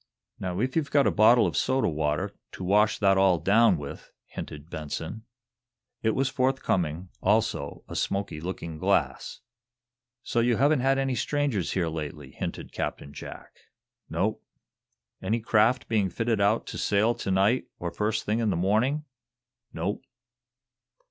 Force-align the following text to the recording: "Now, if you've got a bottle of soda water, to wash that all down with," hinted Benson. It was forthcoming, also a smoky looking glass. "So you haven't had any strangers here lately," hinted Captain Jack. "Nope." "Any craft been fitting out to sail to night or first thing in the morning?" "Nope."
"Now, 0.39 0.59
if 0.59 0.75
you've 0.75 0.89
got 0.89 1.05
a 1.05 1.11
bottle 1.11 1.45
of 1.45 1.55
soda 1.55 1.87
water, 1.87 2.33
to 2.53 2.63
wash 2.63 2.97
that 2.97 3.19
all 3.19 3.37
down 3.37 3.77
with," 3.77 4.11
hinted 4.25 4.67
Benson. 4.67 5.25
It 6.01 6.15
was 6.15 6.27
forthcoming, 6.27 7.09
also 7.21 7.83
a 7.87 7.95
smoky 7.95 8.41
looking 8.41 8.79
glass. 8.79 9.41
"So 10.23 10.39
you 10.39 10.57
haven't 10.57 10.79
had 10.79 10.97
any 10.97 11.13
strangers 11.13 11.73
here 11.73 11.87
lately," 11.87 12.31
hinted 12.31 12.71
Captain 12.71 13.13
Jack. 13.13 13.51
"Nope." 14.09 14.43
"Any 15.21 15.39
craft 15.39 15.87
been 15.87 16.09
fitting 16.09 16.41
out 16.41 16.65
to 16.65 16.79
sail 16.79 17.13
to 17.13 17.29
night 17.29 17.65
or 17.77 17.91
first 17.91 18.25
thing 18.25 18.39
in 18.39 18.49
the 18.49 18.55
morning?" 18.57 19.05
"Nope." 19.71 20.03